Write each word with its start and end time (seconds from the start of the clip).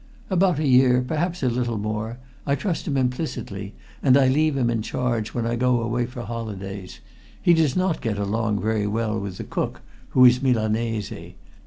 "About 0.31 0.57
a 0.57 0.65
year 0.67 1.05
perhaps 1.07 1.43
a 1.43 1.47
little 1.47 1.77
more. 1.77 2.17
I 2.47 2.55
trust 2.55 2.87
him 2.87 2.97
implicitly, 2.97 3.75
and 4.01 4.17
I 4.17 4.29
leave 4.29 4.57
him 4.57 4.71
in 4.71 4.81
charge 4.81 5.35
when 5.35 5.45
I 5.45 5.55
go 5.55 5.79
away 5.79 6.07
for 6.07 6.23
holidays. 6.23 7.01
He 7.39 7.53
does 7.53 7.75
not 7.75 8.01
get 8.01 8.17
along 8.17 8.59
very 8.61 8.87
well 8.87 9.19
with 9.19 9.37
the 9.37 9.43
cook 9.43 9.81
who 10.09 10.25
is 10.25 10.41
Milanese. 10.41 11.13